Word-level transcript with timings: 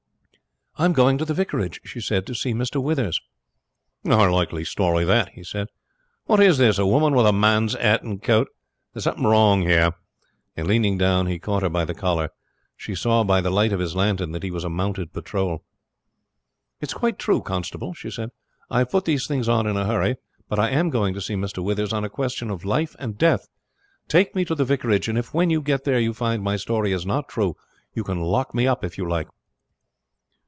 "I 0.77 0.85
am 0.85 0.93
going 0.93 1.17
to 1.19 1.25
the 1.25 1.33
vicarage," 1.35 1.79
she 1.83 1.99
said, 2.01 2.25
"to 2.25 2.33
see 2.33 2.53
Mr. 2.53 2.81
Withers." 2.81 3.21
"A 4.05 4.09
likely 4.15 4.63
story 4.63 5.03
that," 5.03 5.27
he 5.29 5.43
said. 5.43 5.67
"What 6.25 6.39
is 6.39 6.57
this? 6.57 6.79
A 6.79 6.85
woman 6.87 7.13
with 7.13 7.27
a 7.27 7.33
man's 7.33 7.73
hat 7.75 8.01
and 8.03 8.23
coat! 8.23 8.47
There 8.93 8.99
is 8.99 9.03
something 9.03 9.25
wrong 9.25 9.61
here," 9.63 9.91
and 10.55 10.65
leaning 10.67 10.97
down 10.97 11.27
he 11.27 11.37
caught 11.39 11.61
her 11.61 11.69
by 11.69 11.83
the 11.85 11.93
collar. 11.93 12.29
She 12.77 12.95
saw 12.95 13.23
by 13.25 13.41
the 13.41 13.49
light 13.51 13.73
of 13.73 13.81
his 13.81 13.95
lantern 13.97 14.31
that 14.31 14.41
he 14.43 14.49
was 14.49 14.63
a 14.63 14.69
mounted 14.69 15.11
patrol. 15.13 15.65
"It 16.79 16.89
is 16.89 16.93
quite 16.93 17.19
true, 17.19 17.41
constable," 17.41 17.93
she 17.93 18.09
said. 18.09 18.29
"I 18.71 18.79
have 18.79 18.89
put 18.91 19.03
these 19.05 19.27
things 19.27 19.47
on 19.49 19.67
in 19.67 19.75
a 19.77 19.85
hurry, 19.85 20.15
but 20.49 20.57
I 20.57 20.69
am 20.69 20.89
going 20.89 21.13
to 21.15 21.21
see 21.21 21.35
Mr. 21.35 21.61
Withers 21.61 21.91
on 21.93 22.05
a 22.05 22.09
question 22.09 22.49
of 22.49 22.63
life 22.65 22.95
and 22.97 23.17
death. 23.19 23.47
Take 24.07 24.33
me 24.35 24.45
to 24.45 24.55
the 24.55 24.65
vicarage, 24.65 25.07
and 25.09 25.17
if 25.17 25.31
when 25.33 25.49
you 25.51 25.61
get 25.61 25.83
there 25.83 25.99
you 25.99 26.13
find 26.13 26.41
my 26.41 26.55
story 26.55 26.91
is 26.93 27.05
not 27.05 27.27
true 27.27 27.55
you 27.93 28.03
can 28.05 28.19
lock 28.21 28.55
me 28.55 28.65
up 28.65 28.83
if 28.85 28.97
you 28.97 29.07
like." 29.07 29.27